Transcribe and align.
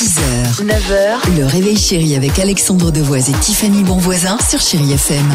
6h, 0.00 0.64
9h, 0.64 1.36
le 1.36 1.44
réveil 1.44 1.76
chéri 1.76 2.16
avec 2.16 2.38
Alexandre 2.38 2.90
Devoise 2.90 3.28
et 3.28 3.34
Tiffany 3.34 3.82
Bonvoisin 3.84 4.38
sur 4.48 4.58
Chérie 4.58 4.94
FM. 4.94 5.30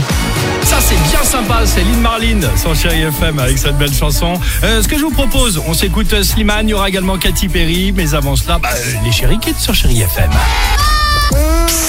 Ça 0.63 0.77
c'est 0.81 0.98
bien 1.12 1.23
sympa, 1.23 1.59
c'est 1.66 1.84
Lynn 1.84 2.02
Marlin 2.02 2.39
sur 2.59 2.75
Chéri 2.75 3.03
FM 3.03 3.38
avec 3.38 3.59
cette 3.59 3.77
belle 3.77 3.94
chanson. 3.94 4.34
Euh, 4.63 4.81
ce 4.81 4.88
que 4.88 4.98
je 4.98 5.03
vous 5.03 5.12
propose, 5.12 5.62
on 5.67 5.75
s'écoute 5.75 6.20
Slimane, 6.23 6.67
il 6.67 6.72
y 6.72 6.73
aura 6.73 6.89
également 6.89 7.20
Katy 7.20 7.48
Perry, 7.48 7.91
mais 7.91 8.16
avant 8.16 8.36
cela, 8.36 8.58
bah, 8.58 8.70
euh, 8.73 8.94
les 9.05 9.12
Chéri 9.12 9.38
Kids 9.38 9.59
sur 9.59 9.75
Chéri 9.75 10.02
FM. 10.02 10.31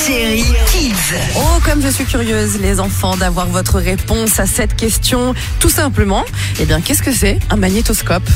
Chérie 0.07 0.45
Kids. 0.71 1.17
Oh, 1.35 1.59
comme 1.65 1.81
je 1.81 1.89
suis 1.89 2.05
curieuse, 2.05 2.61
les 2.61 2.79
enfants, 2.79 3.17
d'avoir 3.17 3.47
votre 3.47 3.79
réponse 3.79 4.39
à 4.39 4.45
cette 4.45 4.77
question. 4.77 5.35
Tout 5.61 5.71
simplement, 5.71 6.27
eh 6.61 6.67
bien, 6.67 6.83
qu'est-ce 6.83 7.03
que 7.03 7.13
c'est 7.13 7.39
un 7.49 7.57
magnétoscope? 7.57 8.29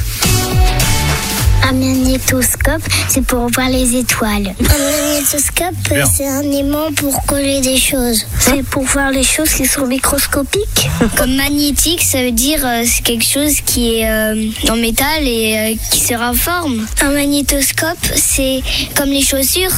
Un 1.69 1.73
magnétoscope, 1.73 2.82
c'est 3.09 3.24
pour 3.24 3.48
voir 3.50 3.69
les 3.69 3.96
étoiles. 3.96 4.55
Un 4.59 4.78
magnétoscope, 4.78 5.74
c'est 6.16 6.27
un 6.27 6.42
aimant 6.42 6.92
pour 6.96 7.24
coller 7.27 7.60
des 7.60 7.77
choses. 7.77 8.27
C'est 8.39 8.62
pour 8.64 8.83
voir 8.84 9.11
les 9.11 9.22
choses 9.22 9.50
qui 9.50 9.66
sont 9.66 9.86
microscopiques. 9.86 10.88
Comme 11.16 11.34
magnétique, 11.36 12.03
ça 12.03 12.22
veut 12.22 12.33
dire 12.33 12.61
euh, 12.64 12.83
c'est 12.84 13.03
quelque 13.03 13.25
chose 13.25 13.61
qui 13.64 13.97
est 13.97 14.11
euh, 14.11 14.50
en 14.70 14.77
métal 14.77 15.22
et 15.22 15.75
euh, 15.75 15.77
qui 15.92 16.00
se 16.00 16.14
reforme. 16.14 16.86
Un 17.03 17.11
magnétoscope, 17.11 17.98
c'est 18.14 18.62
comme 18.97 19.11
les 19.11 19.22
chaussures. 19.22 19.72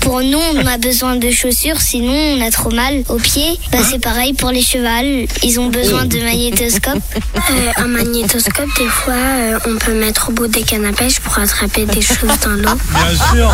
Pour 0.00 0.20
nous, 0.20 0.38
on 0.54 0.66
a 0.66 0.78
besoin 0.78 1.16
de 1.16 1.30
chaussures, 1.30 1.80
sinon 1.80 2.12
on 2.12 2.40
a 2.40 2.50
trop 2.50 2.70
mal 2.70 3.02
aux 3.08 3.18
pieds. 3.18 3.58
Bah, 3.72 3.78
c'est 3.88 3.98
pareil 3.98 4.32
pour 4.32 4.50
les 4.50 4.62
chevals, 4.62 5.26
ils 5.42 5.60
ont 5.60 5.68
besoin 5.68 6.04
de 6.04 6.18
magnétoscope. 6.18 7.02
Euh, 7.48 7.70
un 7.76 7.86
magnétoscope, 7.86 8.68
des 8.76 8.88
fois, 8.88 9.14
euh, 9.14 9.58
on 9.68 9.76
peut 9.76 9.94
mettre 9.94 10.30
au 10.30 10.32
bout 10.32 10.48
des 10.48 10.62
cannes 10.62 10.84
à 10.84 10.92
pêche 10.92 11.20
pour 11.26 11.38
attraper 11.38 11.84
des 11.86 12.00
choses 12.00 12.18
dans 12.44 12.50
l'eau. 12.50 12.78
Bien 12.90 13.34
sûr, 13.34 13.52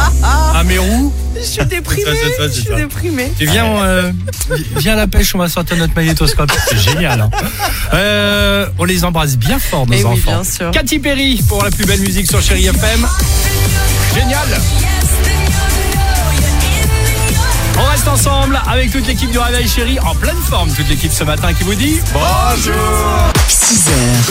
à 0.55 0.63
Mérou, 0.65 1.13
Je 1.37 1.41
suis 1.43 1.65
déprimée. 1.67 2.05
Ça, 2.05 2.11
ça, 2.39 2.49
je 2.49 2.61
suis 2.61 2.75
déprimée. 2.75 3.33
tu 3.39 3.47
viens, 3.47 3.67
euh, 3.83 4.13
viens 4.77 4.93
à 4.93 4.97
la 4.97 5.07
pêche, 5.07 5.35
on 5.35 5.39
va 5.39 5.49
sortir 5.49 5.77
notre 5.77 5.95
magnétoscope. 5.95 6.53
C'est 6.69 6.79
génial. 6.79 7.21
hein. 7.23 7.31
Euh, 7.95 8.67
on 8.79 8.85
les 8.85 9.05
embrasse 9.05 9.37
bien 9.37 9.59
fort, 9.59 9.87
nos 9.87 9.93
Eh 9.95 10.05
oui, 10.05 10.05
enfants. 10.05 10.43
bien 10.43 10.45
sûr. 10.45 10.71
Katy 10.71 10.99
Perry 10.99 11.43
pour 11.49 11.65
la 11.65 11.71
plus 11.71 11.85
belle 11.87 12.01
musique 12.01 12.29
sur 12.29 12.41
Chéri 12.43 12.67
FM. 12.67 13.07
Génial. 14.15 14.49
On 17.79 17.85
reste 17.87 18.07
ensemble 18.07 18.61
avec 18.71 18.93
toute 18.93 19.07
l'équipe 19.07 19.31
du 19.31 19.39
Réveil 19.39 19.67
Chéri 19.69 19.99
en 20.01 20.15
pleine 20.15 20.37
forme. 20.49 20.71
Toute 20.73 20.89
l'équipe 20.89 21.13
ce 21.13 21.25
matin 21.25 21.53
qui 21.55 21.65
vous 21.65 21.75
dit 21.75 22.01
bonjour. 22.13 23.33
6h, 23.49 23.91